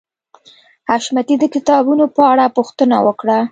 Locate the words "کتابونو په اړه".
1.55-2.45